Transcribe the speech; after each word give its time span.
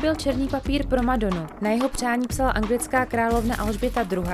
Vyráběl 0.00 0.22
černý 0.22 0.48
papír 0.48 0.86
pro 0.86 1.02
Madonu. 1.02 1.46
Na 1.60 1.70
jeho 1.70 1.88
přání 1.88 2.26
psala 2.26 2.50
anglická 2.50 3.06
královna 3.06 3.56
Alžběta 3.56 4.02
II. 4.12 4.24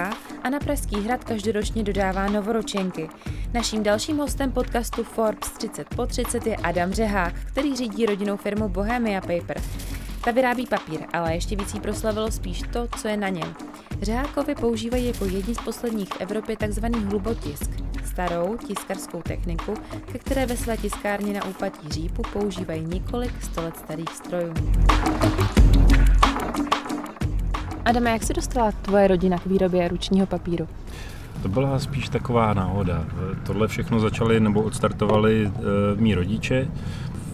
a 0.43 0.51
na 0.51 0.59
Pražský 0.59 0.97
hrad 0.97 1.25
každoročně 1.25 1.83
dodává 1.83 2.29
novoročenky. 2.29 3.09
Naším 3.55 3.83
dalším 3.83 4.17
hostem 4.17 4.53
podcastu 4.53 5.05
Forbes 5.05 5.51
30 5.51 5.95
po 5.97 6.07
30 6.07 6.47
je 6.47 6.57
Adam 6.57 6.93
Řehák, 6.93 7.35
který 7.47 7.77
řídí 7.77 8.07
rodinnou 8.07 8.37
firmu 8.37 8.69
Bohemia 8.69 9.21
Paper. 9.21 9.63
Ta 10.25 10.31
vyrábí 10.31 10.67
papír, 10.67 11.01
ale 11.13 11.35
ještě 11.35 11.57
víc 11.57 11.75
jí 11.75 11.81
proslavilo 11.81 12.31
spíš 12.31 12.63
to, 12.73 12.89
co 12.99 13.09
je 13.09 13.17
na 13.17 13.29
něm. 13.29 13.55
Řehákovi 14.03 14.55
používají 14.55 15.07
jako 15.07 15.25
jedni 15.25 15.55
z 15.55 15.59
posledních 15.59 16.09
v 16.09 16.21
Evropě 16.21 16.57
tzv. 16.57 16.87
hlubotisk, 17.09 17.71
starou 18.17 18.57
tiskarskou 18.57 19.23
techniku, 19.23 19.75
ke 20.13 20.19
které 20.19 20.47
ve 20.47 20.57
své 20.57 20.77
tiskárně 20.77 21.33
na 21.33 21.45
úpatí 21.45 21.89
Řípu 21.89 22.23
používají 22.33 22.85
několik 22.87 23.43
sto 23.43 23.63
let 23.63 23.77
starých 23.77 24.11
strojů. 24.11 24.55
Adame, 27.85 28.11
jak 28.11 28.23
se 28.23 28.35
dostala 28.35 28.73
tvoje 28.73 29.09
rodina 29.09 29.39
k 29.39 29.47
výrobě 29.47 29.89
ručního 29.89 30.27
papíru? 30.27 30.69
To 31.43 31.49
byla 31.49 31.79
spíš 31.79 32.09
taková 32.09 32.55
náhoda. 32.55 33.05
Tohle 33.47 33.69
všechno 33.69 34.01
začali 34.01 34.41
nebo 34.41 34.63
odstartovali 34.63 35.47
e, 35.47 35.51
mý 36.01 36.15
rodiče 36.15 36.69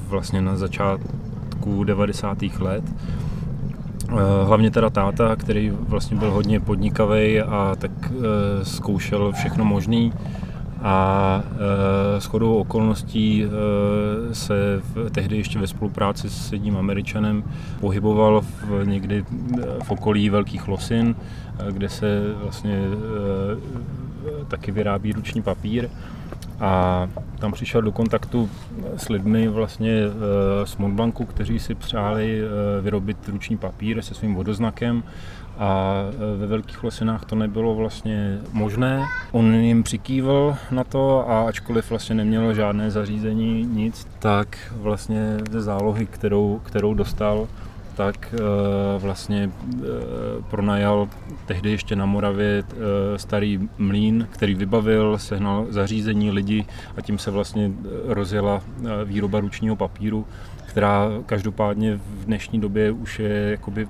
vlastně 0.09 0.41
na 0.41 0.57
začátku 0.57 1.85
90. 1.85 2.43
let. 2.43 2.85
E, 2.89 4.45
hlavně 4.45 4.71
teda 4.71 4.91
táta, 4.91 5.37
který 5.37 5.71
vlastně 5.71 6.17
byl 6.17 6.31
hodně 6.31 6.61
podnikavý 6.61 7.41
a 7.41 7.77
tak 7.79 7.91
e, 8.11 8.65
zkoušel 8.65 9.33
všechno 9.33 9.65
možný 9.65 10.13
a 10.83 11.43
e, 12.17 12.21
shodou 12.21 12.57
okolností 12.57 13.45
e, 13.45 14.35
se 14.35 14.81
v, 14.95 15.11
tehdy 15.11 15.37
ještě 15.37 15.59
ve 15.59 15.67
spolupráci 15.67 16.31
s 16.31 16.53
jedním 16.53 16.77
Američanem 16.77 17.45
pohyboval 17.81 18.41
v, 18.41 18.85
někdy 18.85 19.25
v 19.83 19.91
okolí 19.91 20.31
Velkých 20.31 20.69
Losin, 20.69 21.15
kde 21.71 21.89
se 21.89 22.35
vlastně 22.43 22.75
e, 22.75 24.45
taky 24.49 24.73
vyrábí 24.73 25.13
ruční 25.13 25.43
papír 25.43 25.89
a 26.61 27.09
tam 27.39 27.53
přišel 27.53 27.83
do 27.83 27.93
kontaktu 27.93 28.51
s 28.97 29.09
lidmi 29.09 29.49
vlastně 29.49 30.01
z 30.65 30.77
Montblancu, 30.77 31.25
kteří 31.25 31.59
si 31.59 31.75
přáli 31.75 32.43
vyrobit 32.81 33.29
ruční 33.29 33.57
papír 33.57 34.03
se 34.03 34.15
svým 34.15 34.35
vodoznakem 34.35 35.03
a 35.59 35.95
e, 36.35 36.37
ve 36.37 36.47
Velkých 36.47 36.85
Losinách 36.85 37.25
to 37.25 37.37
nebylo 37.37 37.75
vlastně 37.75 38.39
možné. 38.53 39.05
On 39.33 39.55
jim 39.55 39.83
přikývil 39.83 40.57
na 40.71 40.85
to 40.85 41.31
a 41.31 41.43
ačkoliv 41.43 41.91
vlastně 41.91 42.15
nemělo 42.15 42.55
žádné 42.55 42.91
zařízení, 42.91 43.65
nic, 43.65 44.07
tak 44.19 44.73
vlastně 44.77 45.39
ze 45.51 45.61
zálohy, 45.63 46.07
kterou, 46.07 46.61
kterou 46.65 46.95
dostal, 46.95 47.49
tak 47.95 48.35
e, 48.35 48.39
vlastně 48.99 49.51
e, 49.51 49.87
pronajal 50.51 51.09
tehdy 51.47 51.71
ještě 51.71 51.97
na 51.97 52.07
Moravě 52.07 52.63
starý 53.17 53.69
mlín, 53.79 54.29
který 54.31 54.55
vybavil, 54.55 55.19
sehnal 55.19 55.67
zařízení 55.71 56.31
lidi 56.31 56.65
a 56.97 57.01
tím 57.01 57.19
se 57.19 57.31
vlastně 57.31 57.71
rozjela 58.07 58.63
výroba 59.05 59.41
ručního 59.41 59.77
papíru 59.77 60.27
která 60.73 61.09
každopádně 61.27 61.97
v 61.97 62.25
dnešní 62.25 62.61
době 62.61 62.91
už 62.91 63.19
je 63.19 63.51
jakoby 63.51 63.89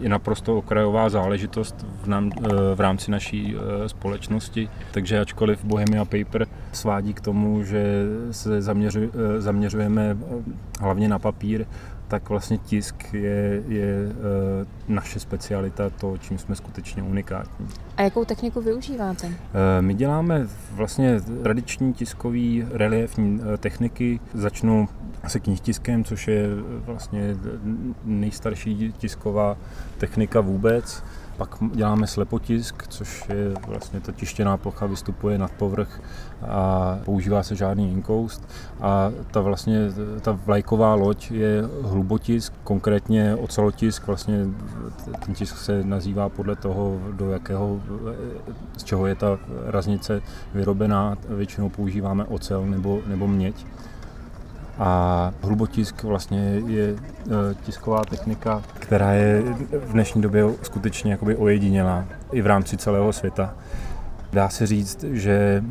je 0.00 0.08
naprosto 0.08 0.56
okrajová 0.56 1.08
záležitost 1.08 1.86
v, 2.02 2.06
nám, 2.06 2.30
eh, 2.36 2.48
v 2.74 2.80
rámci 2.80 3.10
naší 3.10 3.56
eh, 3.56 3.88
společnosti. 3.88 4.68
Takže 4.90 5.20
ačkoliv 5.20 5.64
Bohemia 5.64 6.04
Paper 6.04 6.46
svádí 6.72 7.14
k 7.14 7.20
tomu, 7.20 7.62
že 7.62 8.04
se 8.30 8.62
zaměřu, 8.62 9.00
eh, 9.00 9.40
zaměřujeme 9.40 10.16
hlavně 10.80 11.08
na 11.08 11.18
papír, 11.18 11.66
tak 12.08 12.28
vlastně 12.28 12.58
tisk 12.58 13.14
je, 13.14 13.62
je 13.68 14.08
naše 14.88 15.20
specialita, 15.20 15.90
to, 15.90 16.18
čím 16.18 16.38
jsme 16.38 16.56
skutečně 16.56 17.02
unikátní. 17.02 17.68
A 17.96 18.02
jakou 18.02 18.24
techniku 18.24 18.60
využíváte? 18.60 19.30
My 19.80 19.94
děláme 19.94 20.46
vlastně 20.72 21.20
tradiční 21.42 21.94
tiskový 21.94 22.66
reliefní 22.70 23.40
techniky. 23.58 24.20
Začnu 24.34 24.88
se 25.28 25.40
knihtiskem, 25.40 26.04
což 26.04 26.28
je 26.28 26.48
vlastně 26.84 27.36
nejstarší 28.04 28.94
tisková 28.98 29.56
technika 29.98 30.40
vůbec. 30.40 31.04
Pak 31.38 31.56
děláme 31.74 32.06
slepotisk, 32.06 32.86
což 32.88 33.28
je 33.28 33.54
vlastně 33.66 34.00
ta 34.00 34.12
tištěná 34.12 34.56
plocha 34.56 34.86
vystupuje 34.86 35.38
nad 35.38 35.50
povrch 35.50 36.00
a 36.48 36.98
používá 37.04 37.42
se 37.42 37.56
žádný 37.56 37.92
inkoust. 37.92 38.48
A 38.80 39.10
ta 39.30 39.40
vlastně, 39.40 39.78
ta 40.20 40.32
vlajková 40.46 40.94
loď 40.94 41.30
je 41.30 41.62
hlubotisk, 41.82 42.52
konkrétně 42.64 43.34
ocelotisk, 43.34 44.06
vlastně 44.06 44.46
ten 45.24 45.34
tisk 45.34 45.56
se 45.56 45.84
nazývá 45.84 46.28
podle 46.28 46.56
toho, 46.56 47.00
do 47.12 47.30
jakého, 47.30 47.80
z 48.76 48.84
čeho 48.84 49.06
je 49.06 49.14
ta 49.14 49.38
raznice 49.66 50.22
vyrobená. 50.54 51.16
Většinou 51.28 51.68
používáme 51.68 52.24
ocel 52.24 52.66
nebo, 52.66 53.00
nebo 53.06 53.26
měď. 53.26 53.66
A 54.78 55.32
hlubotisk 55.42 56.02
vlastně 56.02 56.62
je 56.66 56.88
e, 56.88 56.96
tisková 57.62 58.04
technika, 58.04 58.62
která 58.74 59.12
je 59.12 59.42
v 59.86 59.92
dnešní 59.92 60.22
době 60.22 60.44
skutečně 60.62 61.12
jakoby 61.12 61.36
ojedinělá 61.36 62.04
i 62.32 62.42
v 62.42 62.46
rámci 62.46 62.76
celého 62.76 63.12
světa. 63.12 63.54
Dá 64.32 64.48
se 64.48 64.66
říct, 64.66 65.04
že 65.04 65.64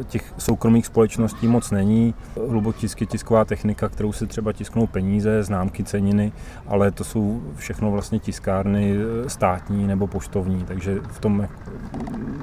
e, 0.00 0.04
těch 0.04 0.34
soukromých 0.38 0.86
společností 0.86 1.46
moc 1.46 1.70
není. 1.70 2.14
Hlubotisk 2.48 3.00
je 3.00 3.06
tisková 3.06 3.44
technika, 3.44 3.88
kterou 3.88 4.12
se 4.12 4.26
třeba 4.26 4.52
tisknou 4.52 4.86
peníze, 4.86 5.42
známky, 5.42 5.84
ceniny, 5.84 6.32
ale 6.66 6.90
to 6.90 7.04
jsou 7.04 7.42
všechno 7.56 7.90
vlastně 7.90 8.18
tiskárny 8.18 8.96
e, 8.96 9.28
státní 9.30 9.86
nebo 9.86 10.06
poštovní, 10.06 10.64
takže 10.64 10.98
v 11.08 11.18
tom 11.20 11.48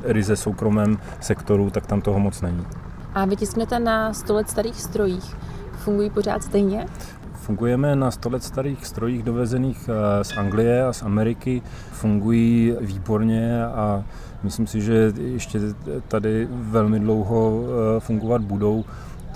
ryze 0.03 0.35
soukromém 0.35 0.97
sektoru 1.19 1.69
tak 1.69 1.85
tam 1.85 2.01
toho 2.01 2.19
moc 2.19 2.41
není. 2.41 2.65
A 3.13 3.25
vytisknete 3.25 3.79
na 3.79 4.13
100 4.13 4.33
let 4.33 4.49
starých 4.49 4.81
strojích 4.81 5.35
fungují 5.87 6.09
pořád 6.09 6.43
stejně? 6.43 6.85
Fungujeme 7.33 7.95
na 7.95 8.11
100 8.11 8.29
let 8.29 8.43
starých 8.43 8.85
strojích 8.85 9.23
dovezených 9.23 9.89
eh, 9.89 10.23
z 10.23 10.37
Anglie 10.37 10.85
a 10.85 10.93
z 10.93 11.03
Ameriky. 11.03 11.61
Fungují 11.91 12.75
výborně 12.81 13.65
a 13.65 14.03
myslím 14.43 14.67
si, 14.67 14.81
že 14.81 15.13
ještě 15.17 15.59
tady 16.07 16.47
velmi 16.51 16.99
dlouho 16.99 17.63
eh, 17.63 17.99
fungovat 17.99 18.41
budou. 18.41 18.85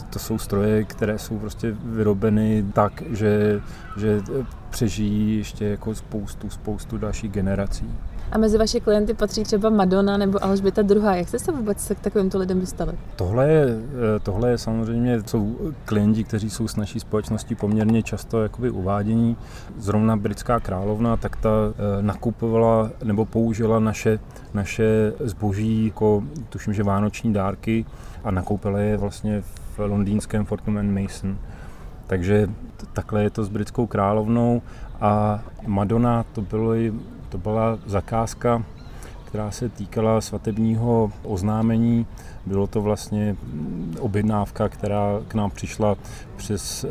To 0.09 0.19
jsou 0.19 0.37
stroje, 0.37 0.83
které 0.83 1.19
jsou 1.19 1.39
prostě 1.39 1.75
vyrobeny 1.83 2.65
tak, 2.73 3.03
že, 3.09 3.61
že 3.97 4.21
přežijí 4.69 5.37
ještě 5.37 5.65
jako 5.65 5.95
spoustu, 5.95 6.49
spoustu 6.49 6.97
dalších 6.97 7.31
generací. 7.31 7.91
A 8.31 8.37
mezi 8.37 8.57
vaše 8.57 8.79
klienty 8.79 9.13
patří 9.13 9.43
třeba 9.43 9.69
Madonna 9.69 10.17
nebo 10.17 10.43
Alžběta 10.43 10.81
II. 10.81 11.01
Jak 11.03 11.27
jste 11.27 11.39
se 11.39 11.51
vůbec 11.51 11.91
k 11.95 11.99
takovýmto 11.99 12.37
lidem 12.37 12.59
dostali? 12.59 12.93
Tohle 13.15 13.49
je, 13.49 13.65
eh, 13.65 14.19
tohle 14.19 14.49
je 14.49 14.57
samozřejmě, 14.57 15.21
jsou 15.25 15.57
klienti, 15.85 16.23
kteří 16.23 16.49
jsou 16.49 16.67
s 16.67 16.75
naší 16.75 16.99
společností 16.99 17.55
poměrně 17.55 18.03
často 18.03 18.43
jakoby 18.43 18.69
uvádění. 18.69 19.37
Zrovna 19.77 20.17
britská 20.17 20.59
královna, 20.59 21.17
tak 21.17 21.35
ta 21.35 21.49
eh, 21.49 22.01
nakupovala 22.01 22.89
nebo 23.03 23.25
použila 23.25 23.79
naše, 23.79 24.19
naše 24.53 25.13
zboží 25.19 25.85
jako, 25.85 26.23
tuším, 26.49 26.73
že 26.73 26.83
vánoční 26.83 27.33
dárky 27.33 27.85
a 28.23 28.31
nakoupila 28.31 28.79
je 28.79 28.97
vlastně 28.97 29.41
v 29.41 29.79
londýnském 29.79 30.45
Fortnum 30.45 31.01
Mason. 31.01 31.37
Takže 32.07 32.49
takhle 32.93 33.23
je 33.23 33.29
to 33.29 33.43
s 33.43 33.49
britskou 33.49 33.87
královnou 33.87 34.61
a 35.01 35.39
Madonna 35.67 36.25
to 36.33 36.41
bylo 36.41 36.73
to 37.31 37.37
byla 37.37 37.79
zakázka, 37.85 38.63
která 39.25 39.51
se 39.51 39.69
týkala 39.69 40.21
svatebního 40.21 41.11
oznámení. 41.23 42.05
Bylo 42.45 42.67
to 42.67 42.81
vlastně 42.81 43.35
objednávka, 43.99 44.69
která 44.69 45.21
k 45.27 45.33
nám 45.33 45.51
přišla 45.51 45.95
přes 46.35 46.83
eh, 46.83 46.87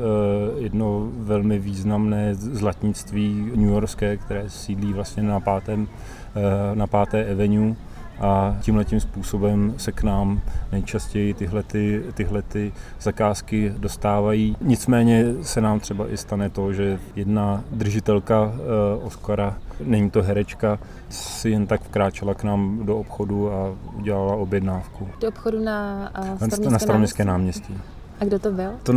jedno 0.60 1.08
velmi 1.19 1.58
významné 1.58 2.34
zlatnictví 2.34 3.52
New 3.54 3.69
Yorkské, 3.69 4.16
které 4.16 4.50
sídlí 4.50 4.92
vlastně 4.92 5.22
na, 5.22 5.40
pátém, 5.40 5.88
eh, 6.34 6.76
na 6.76 6.87
páté 6.87 7.32
Avenue 7.32 7.75
a 8.20 8.56
tímhle 8.61 8.84
tím 8.84 9.00
způsobem 9.00 9.75
se 9.76 9.93
k 9.93 10.02
nám 10.02 10.40
nejčastěji 10.72 11.34
tyhle, 11.34 11.62
ty, 11.62 12.02
tyhle 12.14 12.43
ty 12.43 12.72
zakázky 13.00 13.75
dostávají. 13.78 14.56
Nicméně 14.61 15.25
se 15.43 15.61
nám 15.61 15.81
třeba 15.81 16.12
i 16.12 16.17
stane 16.17 16.50
to, 16.50 16.72
že 16.72 16.99
jedna 17.17 17.64
držitelka 17.72 18.43
uh, 18.43 19.06
Oscara, 19.06 19.58
není 19.84 20.11
to 20.11 20.22
herečka, 20.22 20.78
si 21.08 21.50
jen 21.50 21.67
tak 21.67 21.82
vkráčela 21.82 22.34
k 22.34 22.44
nám 22.44 22.87
do 22.87 22.99
obchodu 22.99 23.52
a 23.52 23.75
udělala 23.96 24.34
objednávku. 24.34 25.08
Do 25.20 25.28
obchodu 25.28 25.64
na 25.64 26.11
uh, 26.43 26.70
na 26.70 26.78
Staroměstské 26.78 27.25
náměstí. 27.25 27.73
náměstí. 27.73 28.00
A 28.20 28.25
kdo 28.25 28.38
to 28.38 28.52
byl? 28.52 28.70
To 28.82 28.93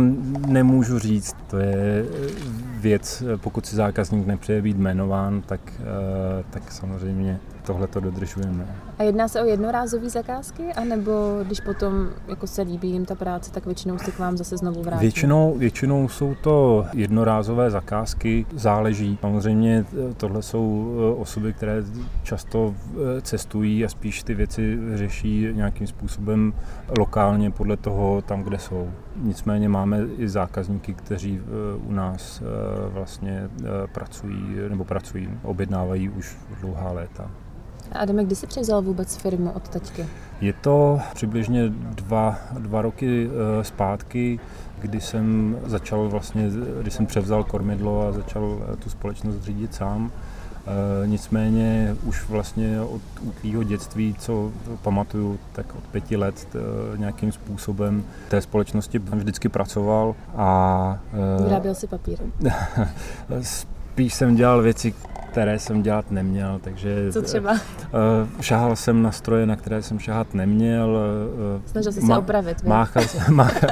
nemůžu 0.46 0.98
říct, 0.98 1.36
to 1.50 1.58
je 1.58 2.04
věc, 2.80 3.22
pokud 3.36 3.66
si 3.66 3.76
zákazník 3.76 4.26
nepřeje 4.26 4.62
být 4.62 4.76
jmenován, 4.76 5.42
tak, 5.42 5.60
tak 6.50 6.72
samozřejmě 6.72 7.40
tohle 7.62 7.86
to 7.86 8.00
dodržujeme. 8.00 8.66
A 8.98 9.02
jedná 9.02 9.28
se 9.28 9.42
o 9.42 9.44
jednorázové 9.44 10.10
zakázky, 10.10 10.72
anebo 10.72 11.40
když 11.42 11.60
potom 11.60 12.08
jako 12.28 12.46
se 12.46 12.62
líbí 12.62 12.90
jim 12.90 13.04
ta 13.04 13.14
práce, 13.14 13.52
tak 13.52 13.66
většinou 13.66 13.98
se 13.98 14.10
k 14.10 14.18
vám 14.18 14.36
zase 14.36 14.56
znovu 14.56 14.82
vrátí? 14.82 15.00
Většinou, 15.00 15.54
většinou 15.58 16.08
jsou 16.08 16.34
to 16.34 16.86
jednorázové 16.92 17.70
zakázky, 17.70 18.46
záleží. 18.54 19.18
Samozřejmě 19.20 19.84
eh, 20.10 20.14
tohle 20.14 20.42
jsou 20.42 20.94
eh, 20.96 21.20
osoby, 21.20 21.52
které 21.52 21.82
často 22.22 22.74
eh, 22.74 23.20
cestují 23.20 23.84
a 23.84 23.88
spíš 23.88 24.22
ty 24.22 24.34
věci 24.34 24.78
řeší 24.94 25.48
nějakým 25.52 25.86
způsobem 25.86 26.54
lokálně 26.98 27.50
podle 27.50 27.76
toho 27.76 28.22
tam, 28.22 28.42
kde 28.42 28.58
jsou. 28.58 28.90
Nicméně 29.16 29.68
máme 29.68 30.06
i 30.16 30.28
zákazníky, 30.28 30.94
kteří 30.94 31.40
u 31.86 31.92
nás 31.92 32.42
vlastně 32.88 33.50
pracují 33.92 34.56
nebo 34.68 34.84
pracují, 34.84 35.28
objednávají 35.42 36.08
už 36.08 36.36
dlouhá 36.60 36.92
léta. 36.92 37.30
Adame, 37.92 38.24
kdy 38.24 38.36
jsi 38.36 38.46
převzal 38.46 38.82
vůbec 38.82 39.16
firmu 39.16 39.50
od 39.50 39.68
taťky? 39.68 40.06
Je 40.40 40.52
to 40.52 41.00
přibližně 41.14 41.68
dva, 41.68 42.38
dva 42.58 42.82
roky 42.82 43.28
eh, 43.30 43.64
zpátky, 43.64 44.40
kdy 44.80 45.00
jsem 45.00 45.56
začal 45.66 46.08
vlastně, 46.08 46.50
kdy 46.80 46.90
jsem 46.90 47.06
převzal 47.06 47.44
kormidlo 47.44 48.08
a 48.08 48.12
začal 48.12 48.58
eh, 48.72 48.76
tu 48.76 48.90
společnost 48.90 49.42
řídit 49.42 49.74
sám. 49.74 50.12
E, 50.66 51.06
nicméně 51.06 51.96
už 52.02 52.28
vlastně 52.28 52.80
od 52.80 53.00
útlýho 53.20 53.62
dětství, 53.62 54.14
co 54.18 54.52
pamatuju, 54.82 55.38
tak 55.52 55.74
od 55.74 55.84
pěti 55.84 56.16
let 56.16 56.46
e, 56.54 56.98
nějakým 56.98 57.32
způsobem 57.32 58.04
té 58.28 58.40
společnosti 58.40 58.98
vždycky 58.98 59.48
pracoval 59.48 60.14
a... 60.36 60.98
Vyráběl 61.44 61.74
si 61.74 61.86
papír? 61.86 62.18
spíš 63.42 64.14
jsem 64.14 64.36
dělal 64.36 64.62
věci, 64.62 64.94
které 65.34 65.58
jsem 65.58 65.82
dělat 65.82 66.10
neměl, 66.10 66.60
takže... 66.64 67.12
Co 67.12 67.22
třeba? 67.22 67.52
Uh, 67.52 67.58
šahal 68.40 68.76
jsem 68.76 69.02
na 69.02 69.12
stroje, 69.12 69.46
na 69.46 69.56
které 69.56 69.82
jsem 69.82 69.98
šahat 69.98 70.34
neměl. 70.34 70.98
Uh, 71.56 71.62
Snažil 71.66 71.92
jsi 71.92 72.00
se 72.00 72.16
opravit, 72.16 72.64
máchal, 72.64 73.02
máchal, 73.30 73.70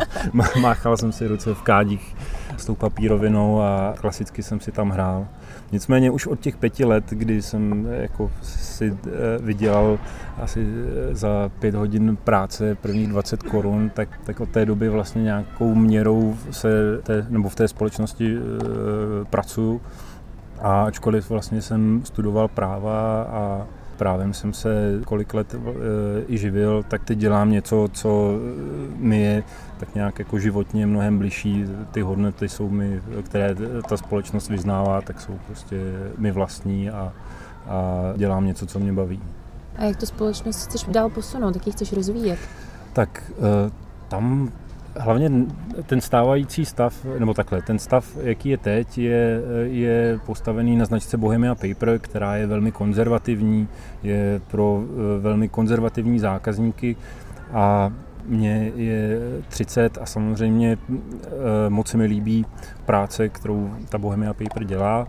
máchal 0.60 0.96
jsem 0.96 1.12
si 1.12 1.26
ruce 1.26 1.54
v 1.54 1.62
kádích 1.62 2.16
s 2.56 2.64
tou 2.64 2.74
papírovinou 2.74 3.60
a 3.60 3.94
klasicky 4.00 4.42
jsem 4.42 4.60
si 4.60 4.72
tam 4.72 4.90
hrál. 4.90 5.26
Nicméně 5.72 6.10
už 6.10 6.26
od 6.26 6.40
těch 6.40 6.56
pěti 6.56 6.84
let, 6.84 7.04
kdy 7.08 7.42
jsem 7.42 7.88
jako 7.90 8.30
si 8.42 8.96
vydělal 9.40 9.98
asi 10.38 10.66
za 11.12 11.50
pět 11.58 11.74
hodin 11.74 12.16
práce 12.24 12.74
prvních 12.74 13.08
20 13.08 13.42
korun, 13.42 13.90
tak, 13.90 14.08
tak 14.24 14.40
od 14.40 14.48
té 14.48 14.66
doby 14.66 14.88
vlastně 14.88 15.22
nějakou 15.22 15.74
měrou 15.74 16.36
se 16.50 16.68
té, 17.02 17.26
nebo 17.28 17.48
v 17.48 17.54
té 17.54 17.68
společnosti 17.68 18.36
e, 18.36 18.40
pracuju. 19.24 19.80
A 20.62 20.82
ačkoliv 20.82 21.30
vlastně 21.30 21.62
jsem 21.62 22.02
studoval 22.04 22.48
práva 22.48 23.22
a 23.22 23.66
právem 23.96 24.34
jsem 24.34 24.52
se 24.52 25.00
kolik 25.04 25.34
let 25.34 25.54
e, 25.54 25.58
i 26.26 26.38
živil, 26.38 26.82
tak 26.88 27.04
teď 27.04 27.18
dělám 27.18 27.50
něco, 27.50 27.88
co 27.92 28.32
mi 28.96 29.20
je 29.20 29.42
tak 29.78 29.94
nějak 29.94 30.18
jako 30.18 30.38
životně 30.38 30.86
mnohem 30.86 31.18
bližší. 31.18 31.64
Ty 31.90 32.00
hodnoty 32.00 32.48
jsou 32.48 32.68
mi, 32.68 33.02
které 33.22 33.54
ta 33.88 33.96
společnost 33.96 34.48
vyznává, 34.48 35.00
tak 35.00 35.20
jsou 35.20 35.38
prostě 35.46 35.76
mi 36.18 36.30
vlastní 36.30 36.90
a, 36.90 37.12
a 37.68 37.92
dělám 38.16 38.46
něco, 38.46 38.66
co 38.66 38.78
mě 38.78 38.92
baví. 38.92 39.20
A 39.76 39.84
jak 39.84 39.96
tu 39.96 40.06
společnost 40.06 40.66
chceš 40.66 40.84
dál 40.84 41.10
posunout, 41.10 41.54
jak 41.54 41.66
ji 41.66 41.72
chceš 41.72 41.92
rozvíjet? 41.92 42.38
Tak 42.92 43.32
e, 43.38 43.70
tam 44.08 44.52
hlavně 44.96 45.30
ten 45.86 46.00
stávající 46.00 46.64
stav, 46.64 47.06
nebo 47.18 47.34
takhle, 47.34 47.62
ten 47.62 47.78
stav, 47.78 48.16
jaký 48.22 48.48
je 48.48 48.58
teď, 48.58 48.98
je, 48.98 49.40
je 49.62 50.20
postavený 50.26 50.76
na 50.76 50.84
značce 50.84 51.16
Bohemia 51.16 51.54
Paper, 51.54 51.98
která 51.98 52.36
je 52.36 52.46
velmi 52.46 52.72
konzervativní, 52.72 53.68
je 54.02 54.40
pro 54.50 54.82
eh, 54.84 55.20
velmi 55.20 55.48
konzervativní 55.48 56.18
zákazníky 56.18 56.96
a 57.52 57.92
mně 58.26 58.72
je 58.76 59.18
30 59.48 59.98
a 60.00 60.06
samozřejmě 60.06 60.78
eh, 60.88 61.30
moc 61.68 61.88
se 61.88 61.96
mi 61.96 62.04
líbí 62.04 62.46
práce, 62.86 63.28
kterou 63.28 63.70
ta 63.88 63.98
Bohemia 63.98 64.34
Paper 64.34 64.64
dělá. 64.64 65.08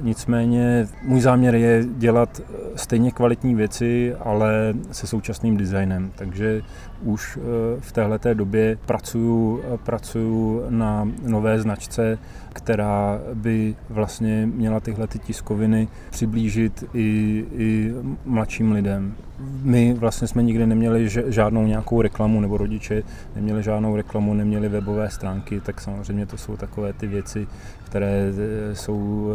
Nicméně 0.00 0.88
můj 1.02 1.20
záměr 1.20 1.54
je 1.54 1.84
dělat 1.98 2.40
stejně 2.76 3.10
kvalitní 3.10 3.54
věci, 3.54 4.14
ale 4.20 4.74
se 4.92 5.06
současným 5.06 5.56
designem. 5.56 6.12
Takže 6.16 6.62
už 7.02 7.38
eh, 7.38 7.80
v 7.80 7.92
této 7.92 8.34
době 8.34 8.78
pracuju, 8.86 9.62
pracuju 9.84 10.64
na 10.68 11.08
nové 11.26 11.60
značce, 11.60 12.18
která 12.52 13.20
by 13.34 13.74
vlastně 13.90 14.46
měla 14.46 14.80
tyhle 14.80 15.06
ty 15.06 15.18
tiskoviny 15.18 15.88
přiblížit 16.10 16.84
i, 16.94 17.44
i 17.56 17.92
mladším 18.24 18.72
lidem. 18.72 19.14
My 19.62 19.94
vlastně 19.94 20.28
jsme 20.28 20.42
nikdy 20.42 20.66
neměli 20.66 21.08
žádnou 21.26 21.66
nějakou 21.66 22.02
reklamu, 22.02 22.40
nebo 22.40 22.56
rodiče 22.56 23.02
neměli 23.36 23.62
žádnou 23.62 23.96
reklamu, 23.96 24.34
neměli 24.34 24.68
webové 24.68 25.10
stránky, 25.10 25.60
tak 25.60 25.80
samozřejmě 25.80 26.26
to 26.26 26.36
jsou 26.36 26.56
takové 26.56 26.92
ty 26.92 27.06
věci, 27.06 27.46
které 27.84 28.32
eh, 28.32 28.74
jsou 28.74 29.28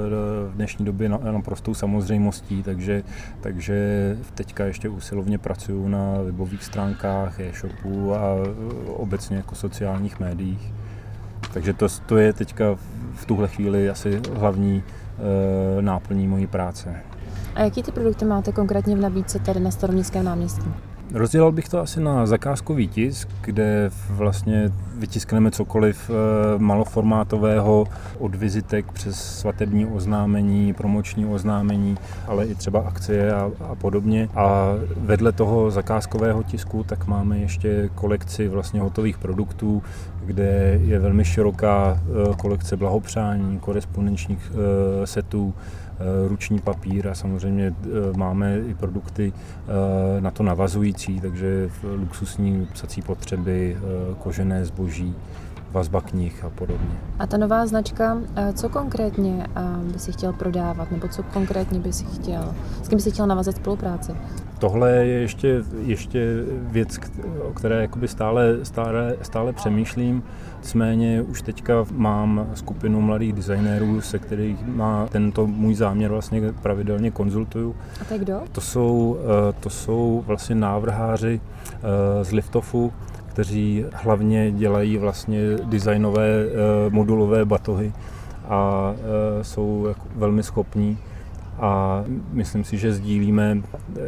v 0.50 0.56
dnešní 0.56 0.86
době 0.86 1.10
naprostou 1.10 1.74
samozřejmostí, 1.74 2.64
takže, 2.64 3.04
takže 3.42 4.18
teďka 4.34 4.66
ještě 4.66 4.90
usilovně 4.90 5.38
pracuju 5.38 5.88
na 5.88 6.22
webových 6.26 6.64
stránkách, 6.64 7.40
e-shopu 7.40 8.16
a 8.16 8.36
obecně 8.88 9.38
jako 9.38 9.56
sociálních 9.56 10.20
médiích. 10.20 10.72
Takže 11.56 11.74
to, 11.74 11.88
to 12.06 12.18
je 12.18 12.34
teďka 12.34 12.76
v 13.16 13.26
tuhle 13.26 13.48
chvíli 13.48 13.90
asi 13.90 14.22
hlavní 14.34 14.84
e, 14.84 15.82
náplní 15.82 16.28
mojí 16.28 16.48
práce. 16.48 16.96
A 17.56 17.64
jaký 17.64 17.84
ty 17.84 17.92
produkty 17.92 18.26
máte 18.26 18.52
konkrétně 18.52 18.96
v 18.96 19.00
nabídce 19.00 19.40
tady 19.40 19.60
na 19.60 19.72
Staroměstském 19.72 20.26
náměstí? 20.26 20.74
Rozdělal 21.16 21.52
bych 21.52 21.70
to 21.70 21.80
asi 21.80 22.02
na 22.02 22.26
zakázkový 22.26 22.88
tisk, 22.88 23.28
kde 23.42 23.90
vlastně 24.10 24.72
vytiskneme 24.98 25.52
cokoliv 25.52 26.10
eh, 26.10 26.14
maloformátového 26.60 27.88
od 28.20 28.36
vizitek 28.36 28.92
přes 28.92 29.40
svatební 29.40 29.86
oznámení, 29.86 30.74
promoční 30.74 31.26
oznámení, 31.26 31.98
ale 32.28 32.46
i 32.46 32.56
třeba 32.56 32.80
akcie 32.80 33.34
a, 33.34 33.52
a 33.70 33.76
podobně. 33.76 34.30
A 34.36 34.70
vedle 34.98 35.32
toho 35.32 35.72
zakázkového 35.72 36.44
tisku 36.44 36.84
tak 36.84 37.08
máme 37.08 37.38
ještě 37.38 37.90
kolekci 37.96 38.48
vlastně 38.48 38.82
hotových 38.82 39.18
produktů, 39.18 39.84
kde 40.26 40.80
je 40.84 41.00
velmi 41.00 41.26
široká 41.26 42.00
eh, 42.00 42.36
kolekce 42.36 42.78
blahopřání, 42.78 43.60
korespondenčních 43.60 44.52
eh, 44.52 45.08
setů, 45.08 45.54
ruční 46.28 46.60
papír 46.60 47.08
a 47.08 47.16
samozřejmě 47.16 47.74
eh, 47.84 48.18
máme 48.18 48.60
i 48.60 48.74
produkty 48.74 49.34
eh, 49.34 50.22
na 50.22 50.32
to 50.32 50.44
navazující, 50.44 51.20
takže 51.20 51.70
luxusní 51.84 52.68
psací 52.74 53.02
potřeby, 53.02 53.78
kožené 54.20 54.66
zboží, 54.66 55.16
vazba 55.76 56.02
knih 56.02 56.44
a 56.46 56.50
podobně. 56.50 56.98
A 57.20 57.28
ta 57.28 57.38
nová 57.38 57.66
značka, 57.66 58.18
co 58.54 58.70
konkrétně 58.70 59.48
by 59.94 60.00
si 60.00 60.12
chtěl 60.12 60.34
prodávat, 60.34 60.92
nebo 60.92 61.08
co 61.08 61.24
konkrétně 61.24 61.80
by 61.80 61.94
si 61.94 62.06
chtěl, 62.06 62.56
s 62.84 62.88
kým 62.88 62.98
by 62.98 63.02
si 63.02 63.12
chtěl 63.12 63.28
navazat 63.28 63.56
spolupráci? 63.56 64.12
Tohle 64.60 64.92
je 64.92 65.20
ještě, 65.20 65.64
ještě 65.82 66.44
věc, 66.62 67.00
o 67.50 67.54
které 67.54 67.82
jakoby 67.82 68.08
stále, 68.08 68.58
stále, 68.64 69.16
stále 69.22 69.54
přemýšlím. 69.54 70.24
Nicméně 70.62 71.22
už 71.22 71.42
teďka 71.42 71.86
mám 71.92 72.48
skupinu 72.54 73.02
mladých 73.02 73.34
designérů, 73.34 74.02
se 74.02 74.20
kterých 74.20 74.66
má 74.68 75.08
tento 75.08 75.48
můj 75.48 75.76
záměr 75.76 76.12
vlastně 76.12 76.42
pravidelně 76.62 77.12
konzultuju. 77.12 77.76
A 78.02 78.06
to 78.06 78.14
je 78.14 78.20
kdo? 78.20 78.42
To 78.52 78.62
jsou, 78.62 79.18
eh, 79.20 79.54
to 79.60 79.70
jsou 79.70 80.24
vlastně 80.28 80.56
návrháři 80.56 81.42
eh, 81.74 82.26
z 82.26 82.32
Liftofu, 82.32 82.94
kteří 83.36 83.86
hlavně 83.94 84.52
dělají 84.52 84.98
vlastně 84.98 85.40
designové 85.64 86.28
eh, 86.28 86.50
modulové 86.90 87.46
batohy 87.46 87.94
a 88.48 88.94
jsou 89.42 89.86
jako 89.88 90.08
velmi 90.16 90.44
schopní 90.44 90.98
a 91.60 92.04
myslím 92.32 92.64
si, 92.64 92.78
že 92.78 92.94
sdílíme 92.94 93.62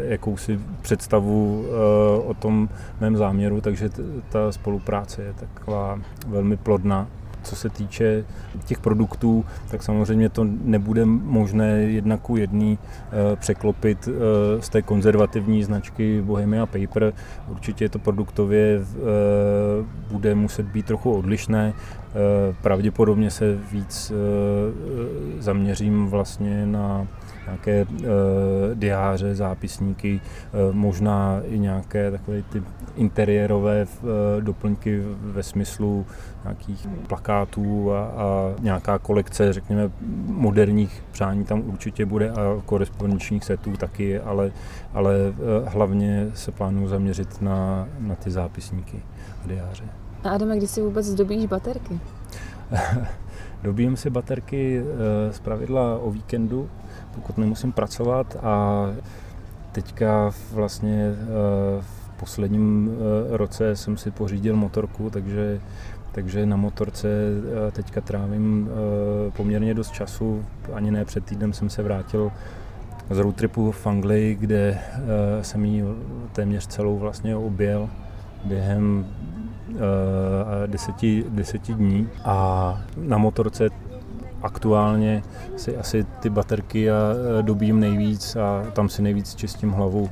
jakousi 0.07 0.59
představu 0.81 1.65
eh, 1.65 2.21
o 2.21 2.33
tom 2.33 2.69
mém 3.01 3.17
záměru, 3.17 3.61
takže 3.61 3.89
ta 4.29 4.51
spolupráce 4.51 5.21
je 5.21 5.33
taková 5.33 5.99
velmi 6.27 6.57
plodná. 6.57 7.07
Co 7.47 7.55
se 7.55 7.69
týče 7.69 8.25
těch 8.65 8.79
produktů, 8.79 9.45
tak 9.71 9.83
samozřejmě 9.83 10.29
to 10.29 10.47
nebude 10.63 11.05
možné 11.05 11.67
jednak 11.67 12.21
ku 12.21 12.37
jedný 12.37 12.77
eh, 12.81 13.35
překlopit 13.35 14.07
eh, 14.07 14.61
z 14.61 14.69
té 14.69 14.81
konzervativní 14.81 15.63
značky 15.63 16.21
Bohemia 16.21 16.65
Paper. 16.65 17.13
Určitě 17.47 17.89
to 17.89 17.99
produktově 17.99 18.81
bude 20.11 20.35
muset 20.35 20.65
být 20.65 20.85
trochu 20.85 21.11
odlišné. 21.11 21.73
Pravděpodobně 22.61 23.31
se 23.31 23.57
víc 23.71 24.11
zaměřím 25.39 26.07
vlastně 26.07 26.65
na 26.65 27.07
nějaké 27.47 27.85
uh, 27.85 28.05
diáře, 28.73 29.35
zápisníky, 29.35 30.21
uh, 30.69 30.75
možná 30.75 31.41
i 31.45 31.59
nějaké 31.59 32.11
takové 32.11 32.41
ty 32.41 32.63
interiérové 32.95 33.85
uh, 33.85 34.09
doplňky 34.43 35.01
ve 35.21 35.43
smyslu 35.43 36.05
nějakých 36.43 36.87
plakátů 37.07 37.93
a, 37.93 38.05
a 38.05 38.53
nějaká 38.59 38.99
kolekce, 38.99 39.53
řekněme, 39.53 39.91
moderních 40.25 41.03
přání 41.11 41.45
tam 41.45 41.69
určitě 41.69 42.05
bude 42.05 42.31
a 42.31 42.61
korespondenčních 42.65 43.43
setů 43.43 43.77
taky, 43.77 44.19
ale, 44.19 44.51
ale 44.93 45.13
hlavně 45.65 46.27
se 46.33 46.51
plánuju 46.51 46.87
zaměřit 46.87 47.41
na, 47.41 47.87
na 47.99 48.15
ty 48.15 48.31
zápisníky 48.31 49.01
a 49.43 49.47
diáře. 49.47 49.83
A 50.23 50.29
Adame, 50.29 50.57
kdy 50.57 50.67
si 50.67 50.81
vůbec 50.81 51.05
zdobíš 51.05 51.45
baterky? 51.45 51.99
Dobím 53.63 53.97
si 53.97 54.09
baterky 54.09 54.83
z 55.31 55.39
pravidla 55.39 55.97
o 55.97 56.11
víkendu, 56.11 56.69
pokud 57.17 57.37
nemusím 57.37 57.71
pracovat 57.71 58.37
a 58.43 58.85
teďka 59.71 60.31
vlastně 60.51 61.11
v 61.79 62.09
posledním 62.19 62.91
roce 63.29 63.75
jsem 63.75 63.97
si 63.97 64.11
pořídil 64.11 64.55
motorku, 64.55 65.09
takže 65.09 65.59
takže 66.11 66.45
na 66.45 66.55
motorce 66.55 67.07
teďka 67.71 68.01
trávím 68.01 68.69
poměrně 69.37 69.73
dost 69.73 69.91
času. 69.91 70.45
Ani 70.73 70.91
ne 70.91 71.05
před 71.05 71.25
týdnem 71.25 71.53
jsem 71.53 71.69
se 71.69 71.83
vrátil 71.83 72.31
z 73.09 73.17
roadtripu 73.17 73.71
v 73.71 73.87
Anglii, 73.87 74.35
kde 74.35 74.79
jsem 75.41 75.65
ji 75.65 75.83
téměř 76.33 76.67
celou 76.67 76.97
vlastně 76.97 77.35
objel 77.35 77.89
během 78.45 79.05
deseti, 80.65 81.25
deseti 81.29 81.73
dní 81.73 82.09
a 82.25 82.81
na 82.97 83.17
motorce 83.17 83.69
aktuálně 84.41 85.23
si 85.55 85.77
asi 85.77 86.03
ty 86.19 86.29
baterky 86.29 86.81
já 86.81 86.95
dobím 87.41 87.79
nejvíc 87.79 88.35
a 88.35 88.71
tam 88.71 88.89
si 88.89 89.01
nejvíc 89.01 89.35
čistím 89.35 89.71
hlavu 89.71 90.09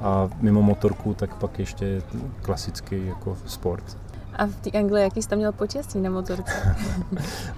a 0.00 0.28
mimo 0.40 0.62
motorku 0.62 1.14
tak 1.14 1.34
pak 1.34 1.58
ještě 1.58 2.02
klasický 2.42 3.06
jako 3.06 3.36
sport. 3.46 3.98
A 4.40 4.46
v 4.46 4.54
té 4.54 4.78
Anglii, 4.78 5.04
jaký 5.04 5.22
jsi 5.22 5.28
tam 5.28 5.38
měl 5.38 5.52
počasí 5.52 6.00
na 6.00 6.10
motorce? 6.10 6.52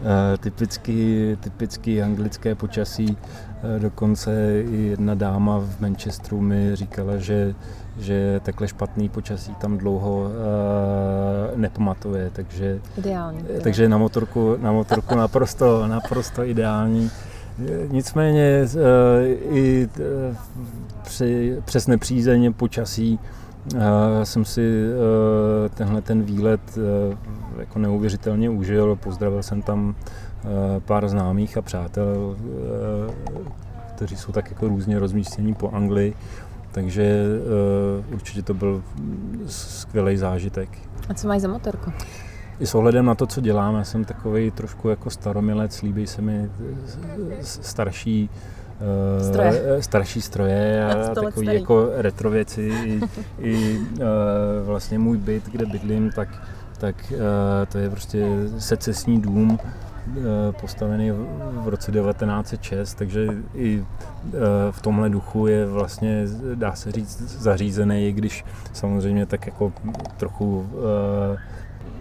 Eh, 0.05 0.39
typicky, 0.39 1.39
typicky 1.41 2.03
anglické 2.03 2.55
počasí. 2.55 3.17
Eh, 3.77 3.79
dokonce 3.79 4.62
i 4.62 4.83
jedna 4.83 5.15
dáma 5.15 5.59
v 5.59 5.81
Manchesteru 5.81 6.41
mi 6.41 6.77
říkala, 6.77 7.17
že, 7.17 7.55
že 7.99 8.41
takhle 8.45 8.69
špatný 8.69 9.09
počasí 9.09 9.55
tam 9.55 9.79
dlouho 9.79 10.21
uh, 10.21 11.59
nepamatuje. 11.59 12.31
Takže, 12.33 12.81
ideální. 12.99 13.45
Takže 13.62 13.89
na 13.89 13.99
motorku, 13.99 14.57
na 14.61 14.73
motorku 14.73 15.15
naprosto, 15.15 15.87
naprosto 15.87 16.45
ideální. 16.45 17.11
Nicméně 17.89 18.67
i 19.51 19.89
při, 21.03 21.57
přes 21.65 21.87
nepřízeň 21.87 22.53
počasí 22.53 23.19
jsem 24.23 24.45
si 24.45 24.85
eh, 24.85 25.69
tenhle 25.69 26.02
ten 26.02 26.23
výlet 26.23 26.61
eh, 26.78 27.16
jako 27.59 27.78
neuvěřitelně 27.78 28.50
užil. 28.50 28.97
Pozdravil 28.97 29.42
jsem 29.42 29.62
tam 29.62 29.95
eh, 29.95 30.81
pár 30.81 31.09
známých 31.09 31.57
a 31.57 31.62
přátel, 31.62 32.37
kteří 33.95 34.16
jsou 34.16 34.33
tak 34.33 34.50
jako 34.50 34.69
různě 34.69 34.99
rozmístění 34.99 35.54
po 35.54 35.71
Anglii. 35.71 36.14
Takže 36.73 37.26
určitě 38.12 38.42
to 38.42 38.54
byl 38.54 38.83
skvělý 39.47 40.16
zážitek. 40.16 40.69
A 41.09 41.14
co 41.14 41.28
máš 41.28 41.40
za 41.40 41.49
motorku? 41.49 41.92
I 42.61 42.66
s 42.66 42.75
ohledem 42.75 43.07
na 43.07 43.14
to, 43.14 43.26
co 43.26 43.40
dělám, 43.40 43.75
já 43.75 43.85
jsem 43.85 44.04
takový 44.04 44.50
trošku 44.50 44.88
jako 44.88 45.11
staromilec, 45.11 45.83
líbí 45.83 46.07
se 46.07 46.23
mi 46.23 46.50
starší 47.40 48.31
stroje. 49.31 49.62
Eh, 49.79 49.83
starší 49.83 50.21
stroje 50.21 50.85
a 50.85 51.05
starý. 51.05 51.47
jako 51.47 51.91
retro 51.95 52.31
věci. 52.31 52.73
I, 52.85 53.01
i 53.39 53.79
uh, 53.79 54.05
vlastně 54.65 54.99
můj 54.99 55.17
byt, 55.17 55.49
kde 55.49 55.67
bydlím, 55.67 56.11
tak, 56.11 56.29
tak 56.79 56.97
uh, 57.11 57.19
to 57.73 57.79
je 57.79 57.91
prostě 57.91 58.27
secesní 58.59 59.21
dům, 59.21 59.59
postavený 60.61 61.11
v 61.53 61.69
roce 61.69 61.93
1906, 61.93 62.95
takže 62.95 63.27
i 63.55 63.85
v 64.71 64.83
tomhle 64.83 65.09
duchu 65.09 65.47
je 65.47 65.67
vlastně, 65.67 66.25
dá 66.55 66.75
se 66.75 66.93
říct, 66.93 67.21
zařízený, 67.21 68.09
i 68.09 68.12
když 68.12 68.45
samozřejmě 68.73 69.27
tak 69.27 69.47
jako 69.47 69.73
trochu 70.17 70.67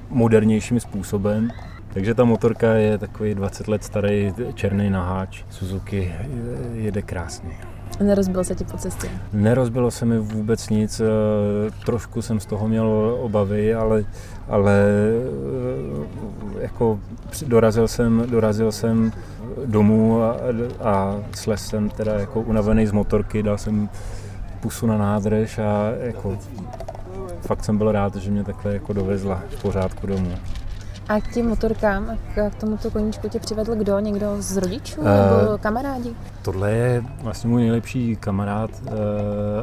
modernějším 0.09 0.79
způsobem. 0.79 1.51
Takže 1.93 2.13
ta 2.13 2.23
motorka 2.23 2.73
je 2.73 2.97
takový 2.97 3.35
20 3.35 3.67
let 3.67 3.83
starý 3.83 4.33
černý 4.53 4.89
naháč. 4.89 5.43
Suzuki 5.49 6.15
jede 6.73 7.01
krásně. 7.01 7.51
Nerozbilo 7.99 8.43
se 8.43 8.55
ti 8.55 8.63
po 8.63 8.77
cestě? 8.77 9.09
Nerozbilo 9.33 9.91
se 9.91 10.05
mi 10.05 10.19
vůbec 10.19 10.69
nic. 10.69 10.99
Eh, 10.99 11.05
trošku 11.85 12.21
jsem 12.21 12.39
z 12.39 12.45
toho 12.45 12.67
měl 12.67 13.17
obavy, 13.21 13.73
ale, 13.73 14.05
ale 14.47 14.85
eh, 16.57 16.61
jako 16.61 16.99
dorazil 17.47 17.87
jsem, 17.87 18.23
dorazil 18.29 18.71
jsem 18.71 19.11
domů 19.65 20.23
a, 20.23 20.35
a 20.83 21.15
slez 21.35 21.67
jsem 21.67 21.89
teda 21.89 22.13
jako 22.13 22.41
unavený 22.41 22.87
z 22.87 22.91
motorky, 22.91 23.43
dal 23.43 23.57
jsem 23.57 23.89
pusu 24.59 24.87
na 24.87 24.97
nádrž 24.97 25.59
a 25.59 25.91
jako 25.99 26.37
fakt 27.41 27.63
jsem 27.63 27.77
byl 27.77 27.91
rád, 27.91 28.15
že 28.15 28.31
mě 28.31 28.43
takhle 28.43 28.73
jako 28.73 28.93
dovezla 28.93 29.41
v 29.49 29.61
pořádku 29.61 30.07
domů. 30.07 30.31
A 31.11 31.21
k 31.21 31.33
těm 31.33 31.49
motorkám, 31.49 32.17
k 32.35 32.51
tomuto 32.59 32.91
koníčku 32.91 33.29
tě 33.29 33.39
přivedl 33.39 33.75
kdo? 33.75 33.99
Někdo 33.99 34.35
z 34.39 34.57
rodičů 34.57 35.01
uh, 35.01 35.07
nebo 35.07 35.57
kamarádi? 35.57 36.15
Tohle 36.41 36.71
je 36.71 37.03
vlastně 37.21 37.49
můj 37.49 37.61
nejlepší 37.61 38.15
kamarád 38.15 38.71
uh, 38.83 38.91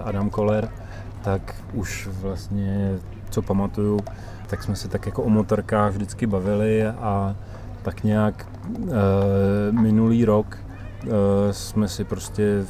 Adam 0.04 0.30
Koller, 0.30 0.68
tak 1.22 1.54
už 1.72 2.08
vlastně, 2.12 2.98
co 3.30 3.42
pamatuju, 3.42 4.00
tak 4.46 4.62
jsme 4.62 4.76
se 4.76 4.88
tak 4.88 5.06
jako 5.06 5.22
o 5.22 5.28
motorkách 5.28 5.92
vždycky 5.92 6.26
bavili 6.26 6.86
a 6.86 7.36
tak 7.82 8.04
nějak 8.04 8.46
uh, 8.78 8.90
minulý 9.70 10.24
rok 10.24 10.58
uh, 11.04 11.10
jsme 11.50 11.88
si 11.88 12.04
prostě 12.04 12.64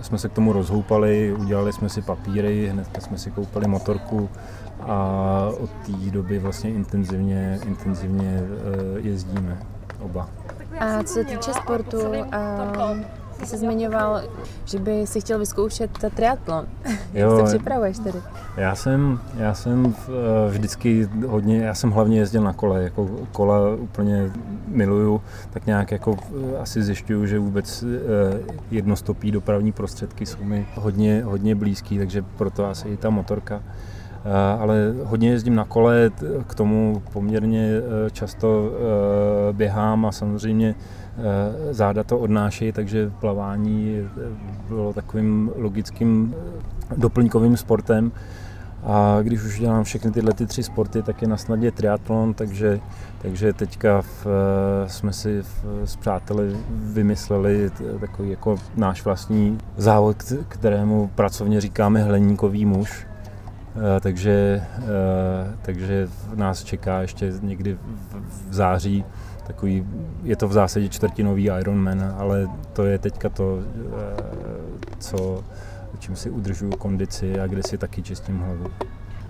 jsme 0.00 0.18
se 0.18 0.28
k 0.28 0.32
tomu 0.32 0.52
rozhoupali, 0.52 1.32
udělali 1.32 1.72
jsme 1.72 1.88
si 1.88 2.02
papíry, 2.02 2.68
hned 2.68 2.88
jsme 3.02 3.18
si 3.18 3.30
koupili 3.30 3.68
motorku 3.68 4.28
a 4.80 5.48
od 5.60 5.70
té 5.70 6.10
doby 6.10 6.38
vlastně 6.38 6.70
intenzivně, 6.70 7.58
intenzivně 7.66 8.40
eh, 8.40 9.00
jezdíme 9.00 9.58
oba. 10.00 10.28
A 10.78 11.02
co 11.02 11.12
se 11.12 11.24
týče 11.24 11.52
sportu, 11.52 11.98
a 12.32 12.94
ty 13.40 13.46
jsi 13.46 13.56
zmiňoval, 13.56 14.22
že 14.64 14.78
by 14.78 15.06
si 15.06 15.20
chtěl 15.20 15.38
vyzkoušet 15.38 15.90
triatlon. 16.14 16.66
Jak 17.12 17.30
se 17.30 17.44
připravuješ 17.44 17.98
tedy? 17.98 18.18
Já 18.56 18.74
jsem, 18.74 19.20
já 19.36 19.54
jsem 19.54 19.94
eh, 20.08 20.50
vždycky 20.50 21.08
hodně, 21.26 21.58
já 21.58 21.74
jsem 21.74 21.90
hlavně 21.90 22.18
jezdil 22.18 22.42
na 22.42 22.52
kole, 22.52 22.82
jako 22.82 23.10
kola 23.32 23.74
úplně 23.74 24.30
miluju, 24.68 25.22
tak 25.50 25.66
nějak 25.66 25.90
jako 25.92 26.16
eh, 26.18 26.58
asi 26.58 26.82
zjišťuju, 26.82 27.26
že 27.26 27.38
vůbec 27.38 27.84
jednostopí 28.70 29.30
dopravní 29.30 29.72
prostředky 29.72 30.26
jsou 30.26 30.44
mi 30.44 30.66
hodně, 30.74 31.22
hodně 31.24 31.54
blízký, 31.54 31.98
takže 31.98 32.24
proto 32.36 32.66
asi 32.66 32.88
i 32.88 32.96
ta 32.96 33.10
motorka. 33.10 33.62
Eh, 34.24 34.60
ale 34.60 34.94
hodně 35.04 35.30
jezdím 35.30 35.54
na 35.54 35.64
kole, 35.64 36.10
k 36.46 36.54
tomu 36.54 37.02
poměrně 37.12 37.70
eh, 37.76 38.10
často 38.10 38.70
eh, 38.70 39.52
běhám 39.52 40.06
a 40.06 40.12
samozřejmě 40.12 40.74
záda 41.70 42.04
to 42.04 42.18
odnáší, 42.18 42.72
takže 42.72 43.12
plavání 43.20 44.08
bylo 44.68 44.92
takovým 44.92 45.50
logickým 45.56 46.34
doplňkovým 46.96 47.56
sportem. 47.56 48.12
A 48.84 49.18
když 49.22 49.42
už 49.42 49.60
dělám 49.60 49.84
všechny 49.84 50.10
tyhle 50.10 50.32
ty 50.32 50.46
tři 50.46 50.62
sporty, 50.62 51.02
tak 51.02 51.22
je 51.22 51.28
na 51.28 51.36
snadě 51.36 51.70
triatlon, 51.70 52.34
takže, 52.34 52.80
takže 53.22 53.52
teďka 53.52 54.02
v, 54.02 54.26
jsme 54.86 55.12
si 55.12 55.42
v, 55.42 55.64
s 55.84 55.96
přáteli 55.96 56.56
vymysleli 56.70 57.70
takový 58.00 58.30
jako 58.30 58.56
náš 58.76 59.04
vlastní 59.04 59.58
závod, 59.76 60.16
kterému 60.48 61.10
pracovně 61.14 61.60
říkáme 61.60 62.02
hleníkový 62.02 62.66
muž 62.66 63.06
takže, 64.00 64.62
eh, 64.78 65.56
takže 65.62 66.08
nás 66.34 66.64
čeká 66.64 67.00
ještě 67.00 67.32
někdy 67.42 67.78
v 68.50 68.54
září 68.54 69.04
takový, 69.46 69.86
je 70.22 70.36
to 70.36 70.48
v 70.48 70.52
zásadě 70.52 70.88
čtvrtinový 70.88 71.44
Ironman, 71.60 72.14
ale 72.18 72.46
to 72.72 72.84
je 72.84 72.98
teďka 72.98 73.28
to, 73.28 73.58
eh, 73.58 74.22
co, 74.98 75.44
čím 75.98 76.16
si 76.16 76.30
udržuju 76.30 76.72
kondici 76.76 77.40
a 77.40 77.46
kde 77.46 77.62
si 77.62 77.78
taky 77.78 78.02
čistím 78.02 78.38
hlavu. 78.38 78.66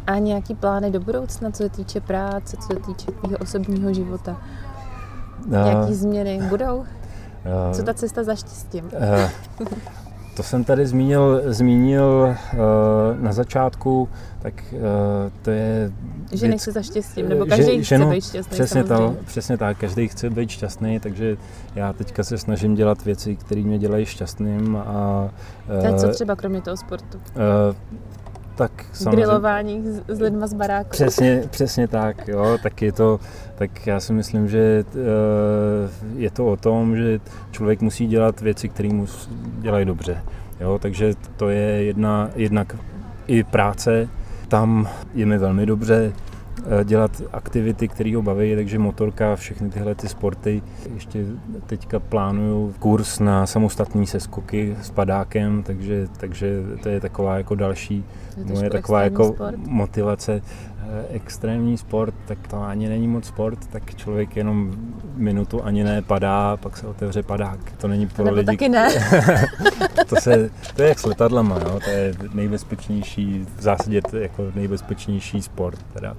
A 0.06 0.18
nějaký 0.18 0.54
plány 0.54 0.90
do 0.90 1.00
budoucna, 1.00 1.50
co 1.50 1.62
se 1.62 1.68
týče 1.68 2.00
práce, 2.00 2.56
co 2.56 2.66
se 2.66 2.80
týče 2.86 3.12
tvého 3.12 3.38
osobního 3.38 3.94
života? 3.94 4.40
Nějaké 5.46 5.94
změny 5.94 6.42
budou? 6.48 6.84
Co 7.72 7.82
ta 7.82 7.94
cesta 7.94 8.24
za 8.24 8.34
štěstím? 8.34 8.90
To 10.34 10.42
jsem 10.42 10.64
tady 10.64 10.86
zmínil, 10.86 11.42
zmínil 11.46 12.36
uh, 12.52 12.58
na 13.22 13.32
začátku, 13.32 14.08
tak 14.42 14.54
uh, 14.72 14.80
to 15.42 15.50
je... 15.50 15.92
Že 16.32 16.48
nechci 16.48 16.72
za 16.72 16.82
štěstím, 16.82 17.28
nebo 17.28 17.46
každý 17.46 17.82
že, 17.82 17.96
chce 17.96 17.98
no, 17.98 18.10
být 18.10 18.24
šťastný 18.24 18.54
přesně, 18.54 18.84
to, 18.84 19.16
přesně 19.26 19.56
tak, 19.58 19.78
každý 19.78 20.08
chce 20.08 20.30
být 20.30 20.50
šťastný, 20.50 21.00
takže 21.00 21.36
já 21.74 21.92
teďka 21.92 22.24
se 22.24 22.38
snažím 22.38 22.74
dělat 22.74 23.04
věci, 23.04 23.36
které 23.36 23.60
mě 23.62 23.78
dělají 23.78 24.06
šťastným. 24.06 24.76
A, 24.76 25.30
uh, 25.82 25.86
a 25.86 25.98
co 25.98 26.08
třeba 26.08 26.36
kromě 26.36 26.60
toho 26.60 26.76
sportu? 26.76 27.18
Uh, 27.18 27.98
tak 28.54 28.72
samozřejmě... 28.92 29.16
Grilování 29.16 29.82
s, 30.08 30.20
lidma 30.20 30.46
z 30.46 30.54
baráku. 30.54 30.90
Přesně, 30.90 31.44
přesně 31.50 31.88
tak, 31.88 32.28
jo, 32.28 32.58
tak 32.62 32.82
je 32.82 32.92
to, 32.92 33.20
tak 33.54 33.86
já 33.86 34.00
si 34.00 34.12
myslím, 34.12 34.48
že 34.48 34.84
je 36.16 36.30
to 36.30 36.46
o 36.46 36.56
tom, 36.56 36.96
že 36.96 37.20
člověk 37.50 37.80
musí 37.80 38.06
dělat 38.06 38.40
věci, 38.40 38.68
které 38.68 38.88
mu 38.88 39.06
dělají 39.58 39.84
dobře. 39.84 40.22
Jo, 40.60 40.78
takže 40.82 41.14
to 41.36 41.48
je 41.48 41.84
jedna, 41.84 42.30
jednak 42.36 42.76
i 43.26 43.44
práce, 43.44 44.08
tam 44.48 44.88
je 45.14 45.26
mi 45.26 45.38
velmi 45.38 45.66
dobře 45.66 46.12
eh, 46.80 46.84
dělat 46.84 47.22
aktivity, 47.32 47.88
které 47.88 48.16
ho 48.16 48.22
baví, 48.22 48.54
takže 48.54 48.78
motorka, 48.78 49.36
všechny 49.36 49.70
tyhle 49.70 49.94
ty 49.94 50.08
sporty. 50.08 50.62
Ještě 50.94 51.24
teďka 51.66 52.00
plánuju 52.00 52.74
kurz 52.78 53.18
na 53.18 53.46
samostatní 53.46 54.06
seskoky 54.06 54.76
s 54.82 54.90
padákem, 54.90 55.62
takže, 55.62 56.08
takže 56.16 56.62
to 56.82 56.88
je 56.88 57.00
taková 57.00 57.36
jako 57.36 57.54
další 57.54 58.04
je 58.36 58.44
moje 58.44 58.70
taková 58.70 59.02
jako 59.02 59.32
sport. 59.34 59.56
motivace. 59.56 60.42
Eh, 60.88 61.04
extrémní 61.10 61.78
sport, 61.78 62.14
tak 62.24 62.48
to 62.48 62.62
ani 62.62 62.88
není 62.88 63.08
moc 63.08 63.26
sport, 63.26 63.66
tak 63.66 63.94
člověk 63.94 64.36
jenom 64.36 64.74
minutu 65.16 65.64
ani 65.64 65.84
ne 65.84 66.02
padá, 66.02 66.56
pak 66.56 66.76
se 66.76 66.86
otevře 66.86 67.22
padák. 67.22 67.72
To 67.72 67.88
není 67.88 68.06
pro 68.06 68.32
lidi. 68.32 68.46
taky 68.46 68.68
ne. 68.68 68.88
to, 70.08 70.16
se, 70.16 70.50
to 70.76 70.82
je 70.82 70.88
jak 70.88 70.98
s 70.98 71.06
letadlama, 71.06 71.58
jo? 71.58 71.80
to 71.84 71.90
je 71.90 72.14
nejbezpečnější, 72.34 73.46
v 73.56 73.62
zásadě 73.62 74.02
to 74.02 74.16
je 74.16 74.22
jako 74.22 74.52
nejbezpečnější 74.54 75.42
sport. 75.42 75.78
Teda. 75.92 76.16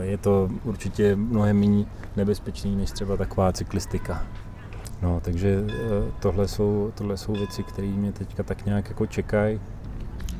Je 0.00 0.18
to 0.18 0.48
určitě 0.64 1.16
mnohem 1.16 1.60
méně 1.60 1.84
nebezpečný 2.16 2.76
než 2.76 2.90
třeba 2.90 3.16
taková 3.16 3.52
cyklistika. 3.52 4.22
No, 5.02 5.20
takže 5.24 5.64
eh, 5.68 6.12
tohle 6.20 6.48
jsou, 6.48 6.92
tohle 6.94 7.16
jsou 7.16 7.32
věci, 7.32 7.62
které 7.62 7.88
mě 7.88 8.12
teďka 8.12 8.42
tak 8.42 8.66
nějak 8.66 8.88
jako 8.88 9.06
čekají. 9.06 9.60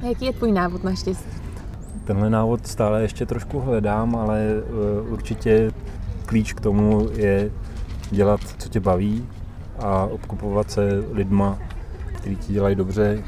Jaký 0.03 0.25
je 0.25 0.33
tvůj 0.33 0.53
návod 0.53 0.85
na 0.85 0.95
štěstí? 0.95 1.29
Tenhle 2.05 2.31
návod 2.31 2.67
stále 2.67 3.03
ještě 3.03 3.27
trošku 3.27 3.61
hledám, 3.61 4.17
ale 4.17 4.41
eh, 4.41 5.01
určitě 5.01 5.71
klíč 6.27 6.53
k 6.53 6.61
tomu 6.61 7.09
je 7.13 7.51
dělat, 8.11 8.41
co 8.59 8.69
tě 8.69 8.81
baví 8.81 9.29
a 9.79 10.05
obkupovat 10.05 10.71
se 10.71 11.03
lidma, 11.13 11.59
který 12.19 12.37
ti 12.37 12.53
dělají 12.53 12.75
dobře, 12.75 13.23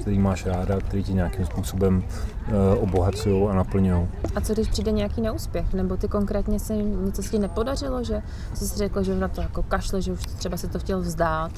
který 0.00 0.18
máš 0.18 0.46
ráda, 0.46 0.80
který 0.80 1.02
ti 1.02 1.14
nějakým 1.14 1.46
způsobem 1.46 2.04
eh, 2.48 2.78
obohacují 2.78 3.48
a 3.48 3.54
naplňují. 3.54 4.08
A 4.34 4.40
co 4.40 4.52
když 4.52 4.68
přijde 4.68 4.92
nějaký 4.92 5.20
neúspěch? 5.20 5.72
Nebo 5.72 5.96
ty 5.96 6.08
konkrétně 6.08 6.58
se 6.58 6.76
něco 6.76 7.22
si 7.22 7.38
nepodařilo, 7.38 8.04
že 8.04 8.22
jsi 8.54 8.68
si 8.68 8.78
řekl, 8.78 9.02
že 9.02 9.14
na 9.14 9.28
to 9.28 9.40
jako 9.40 9.62
kašle, 9.62 10.02
že 10.02 10.12
už 10.12 10.20
třeba 10.20 10.56
si 10.56 10.68
to 10.68 10.78
chtěl 10.78 11.00
vzdát? 11.00 11.52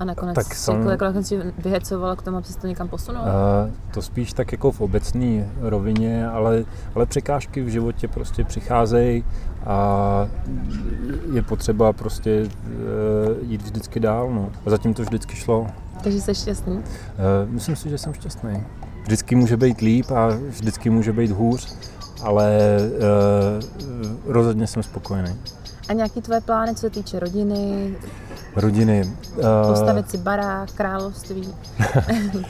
A 0.00 0.04
nakonec 0.04 0.34
tak 0.34 0.54
jsem, 0.54 0.76
jako, 0.76 0.90
jako 0.90 1.04
nakonec 1.04 1.32
vyhecovala 1.58 2.16
k 2.16 2.22
tomu, 2.22 2.36
aby 2.36 2.46
se 2.46 2.58
to 2.58 2.66
někam 2.66 2.88
posunul? 2.88 3.22
Uh, 3.22 3.70
to 3.94 4.02
spíš 4.02 4.32
tak 4.32 4.52
jako 4.52 4.72
v 4.72 4.80
obecné 4.80 5.48
rovině, 5.60 6.28
ale, 6.28 6.64
ale 6.94 7.06
překážky 7.06 7.62
v 7.62 7.68
životě 7.68 8.08
prostě 8.08 8.44
přicházejí 8.44 9.24
a 9.66 10.28
je 11.32 11.42
potřeba 11.42 11.92
prostě 11.92 12.42
uh, 12.42 13.50
jít 13.50 13.62
vždycky 13.62 14.00
dál. 14.00 14.30
No. 14.30 14.50
A 14.66 14.70
zatím 14.70 14.94
to 14.94 15.02
vždycky 15.02 15.36
šlo. 15.36 15.66
Takže 16.02 16.20
jsi 16.20 16.34
šťastný? 16.34 16.74
Uh, 16.74 16.82
myslím 17.46 17.76
si, 17.76 17.90
že 17.90 17.98
jsem 17.98 18.14
šťastný. 18.14 18.62
Vždycky 19.02 19.36
může 19.36 19.56
být 19.56 19.80
líp 19.80 20.10
a 20.10 20.28
vždycky 20.48 20.90
může 20.90 21.12
být 21.12 21.30
hůř, 21.30 21.76
ale 22.22 22.58
uh, 24.24 24.32
rozhodně 24.32 24.66
jsem 24.66 24.82
spokojený. 24.82 25.36
A 25.90 25.92
nějaký 25.92 26.20
tvoje 26.20 26.40
plány, 26.40 26.74
co 26.74 26.80
se 26.80 26.90
týče 26.90 27.20
rodiny? 27.20 27.94
Rodiny. 28.56 29.02
Uh, 29.36 29.44
Postavit 29.68 30.10
si 30.10 30.18
barák, 30.18 30.72
království? 30.72 31.48
uh, 31.48 32.42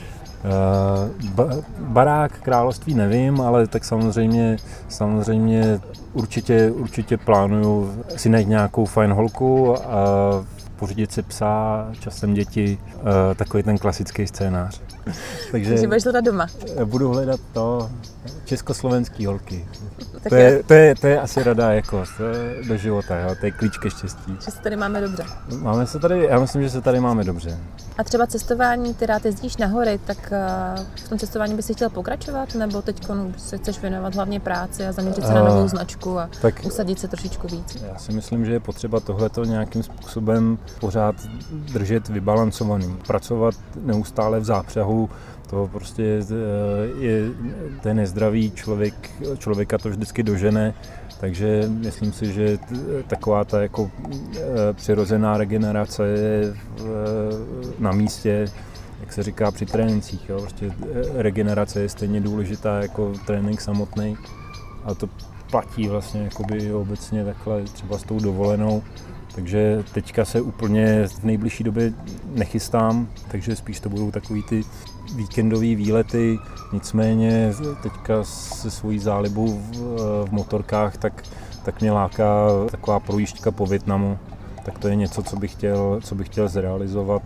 ba, 1.29 1.47
barák, 1.79 2.39
království 2.41 2.93
nevím, 2.93 3.41
ale 3.41 3.67
tak 3.67 3.85
samozřejmě, 3.85 4.57
samozřejmě 4.89 5.79
určitě, 6.13 6.71
určitě 6.71 7.17
plánuju 7.17 8.03
si 8.15 8.29
najít 8.29 8.47
nějakou 8.47 8.85
fajn 8.85 9.13
holku 9.13 9.75
a 9.85 9.99
pořídit 10.81 11.11
si 11.11 11.21
psa, 11.21 11.87
časem 11.99 12.33
děti, 12.33 12.77
uh, 12.93 13.01
takový 13.35 13.63
ten 13.63 13.77
klasický 13.77 14.27
scénář. 14.27 14.81
Takže, 15.51 15.69
Takže 15.69 15.87
budeš 15.87 16.03
hledat 16.03 16.25
doma? 16.25 16.47
Budu 16.85 17.09
hledat 17.09 17.39
to 17.53 17.89
československý 18.45 19.25
holky. 19.25 19.65
to, 20.29 20.35
je, 20.35 20.63
to, 20.63 20.73
je, 20.73 20.95
to 20.95 21.07
je 21.07 21.19
asi 21.21 21.43
rada 21.43 21.73
jako 21.73 22.03
do 22.67 22.77
života, 22.77 23.19
jo? 23.19 23.35
to 23.39 23.45
je 23.45 23.51
klíč 23.51 23.77
ke 23.77 23.89
štěstí. 23.89 24.37
Že 24.45 24.51
se 24.51 24.61
tady 24.61 24.75
máme 24.75 25.01
dobře. 25.01 25.23
Máme 25.57 25.87
se 25.87 25.99
tady, 25.99 26.25
já 26.29 26.39
myslím, 26.39 26.61
že 26.61 26.69
se 26.69 26.81
tady 26.81 26.99
máme 26.99 27.23
dobře. 27.23 27.57
A 28.01 28.03
třeba 28.03 28.27
cestování, 28.27 28.93
ty 28.93 29.05
rád 29.05 29.25
jezdíš 29.25 29.57
na 29.57 29.67
hory, 29.67 29.99
tak 30.05 30.31
eh, 30.31 30.85
v 31.05 31.09
tom 31.09 31.19
cestování 31.19 31.55
bys 31.55 31.71
chtěl 31.73 31.89
pokračovat, 31.89 32.55
nebo 32.55 32.81
teď 32.81 33.07
se 33.37 33.57
chceš 33.57 33.81
věnovat 33.81 34.15
hlavně 34.15 34.39
práci 34.39 34.85
a 34.85 34.91
zaměřit 34.91 35.25
se 35.25 35.33
na 35.33 35.43
novou 35.43 35.67
značku 35.67 36.19
a 36.19 36.29
tak 36.41 36.61
usadit 36.65 36.99
se 36.99 37.07
trošičku 37.07 37.47
víc? 37.47 37.77
Já 37.91 37.97
si 37.97 38.13
myslím, 38.13 38.45
že 38.45 38.51
je 38.51 38.59
potřeba 38.59 38.99
tohleto 38.99 39.45
nějakým 39.45 39.83
způsobem 39.83 40.57
pořád 40.79 41.15
držet 41.51 42.09
vybalancovaný. 42.09 42.97
Pracovat 43.07 43.55
neustále 43.81 44.39
v 44.39 44.45
zápřehu 44.45 45.09
to 45.49 45.69
prostě 45.71 46.03
je, 46.03 46.23
je 46.99 47.29
ten 47.81 47.97
nezdravý 47.97 48.51
člověk, 48.51 48.93
člověka 49.37 49.77
to 49.77 49.89
vždycky 49.89 50.23
dožene, 50.23 50.73
takže 51.21 51.63
myslím 51.67 52.13
si, 52.13 52.33
že 52.33 52.57
taková 53.07 53.43
ta 53.43 53.61
jako 53.61 53.91
e, 54.35 54.73
přirozená 54.73 55.37
regenerace 55.37 56.07
je 56.07 56.43
e, 56.43 56.53
na 57.79 57.91
místě, 57.91 58.45
jak 59.01 59.13
se 59.13 59.23
říká 59.23 59.51
při 59.51 59.65
trénincích. 59.65 60.29
Jo? 60.29 60.41
Prostě 60.41 60.65
e, 60.65 61.21
regenerace 61.21 61.81
je 61.81 61.89
stejně 61.89 62.21
důležitá 62.21 62.81
jako 62.81 63.13
trénink 63.25 63.61
samotný 63.61 64.17
a 64.83 64.93
to 64.93 65.09
platí 65.51 65.87
vlastně 65.87 66.29
obecně 66.73 67.25
takhle 67.25 67.63
třeba 67.63 67.97
s 67.97 68.03
tou 68.03 68.19
dovolenou. 68.19 68.83
Takže 69.35 69.83
teďka 69.93 70.25
se 70.25 70.41
úplně 70.41 71.07
v 71.07 71.23
nejbližší 71.23 71.63
době 71.63 71.93
nechystám, 72.35 73.07
takže 73.31 73.55
spíš 73.55 73.79
to 73.79 73.89
budou 73.89 74.11
takový 74.11 74.43
ty 74.43 74.63
víkendové 75.15 75.75
výlety, 75.75 76.39
nicméně 76.73 77.53
teďka 77.83 78.23
se 78.23 78.71
svojí 78.71 78.99
zálibou 78.99 79.47
v, 79.47 79.71
v 80.25 80.31
motorkách, 80.31 80.97
tak, 80.97 81.23
tak 81.63 81.81
mě 81.81 81.91
láká 81.91 82.47
taková 82.71 82.99
projížďka 82.99 83.51
po 83.51 83.65
Větnamu. 83.65 84.17
Tak 84.65 84.79
to 84.79 84.87
je 84.87 84.95
něco, 84.95 85.23
co 85.23 85.35
bych 85.35 85.51
chtěl, 85.51 85.99
co 86.03 86.15
bych 86.15 86.27
chtěl 86.27 86.47
zrealizovat 86.47 87.21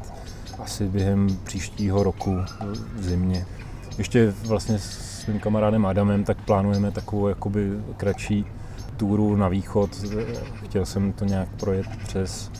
asi 0.60 0.88
během 0.88 1.38
příštího 1.44 2.04
roku 2.04 2.38
v 2.96 3.04
zimě. 3.04 3.46
Ještě 3.98 4.34
vlastně 4.48 4.80
s 4.80 5.15
svým 5.26 5.39
kamarádem 5.39 5.86
Adamem 5.86 6.24
tak 6.24 6.38
plánujeme 6.41 6.91
takovou 6.91 7.28
jakoby 7.28 7.72
kratší 7.98 8.46
túru 8.97 9.36
na 9.36 9.47
východ. 9.47 9.89
Chtěl 10.65 10.86
jsem 10.86 11.13
to 11.13 11.25
nějak 11.25 11.49
projet 11.60 11.88
přes 12.08 12.51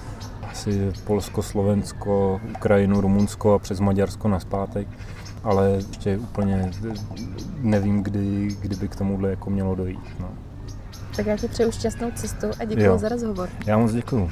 asi 0.52 0.92
Polsko, 1.04 1.44
Slovensko, 1.44 2.42
Ukrajinu, 2.52 3.02
Rumunsko 3.02 3.54
a 3.54 3.60
přes 3.60 3.80
Maďarsko 3.80 4.28
na 4.28 4.40
zpátek, 4.40 4.88
ale 5.44 5.70
ještě 5.70 6.18
úplně 6.18 6.72
nevím, 7.62 8.04
kdy, 8.04 8.48
kdyby 8.62 8.88
k 8.88 8.96
tomuhle 8.96 9.30
jako 9.30 9.50
mělo 9.50 9.76
dojít. 9.76 10.16
No. 10.20 10.30
Tak 11.16 11.26
já 11.26 11.38
ti 11.38 11.48
přeju 11.48 11.72
šťastnou 11.72 12.12
cestu 12.16 12.48
a 12.60 12.66
děkuji 12.66 12.98
za 12.98 13.10
rozhovor. 13.10 13.50
Já 13.66 13.78
moc 13.78 13.94
děkuji. 13.94 14.32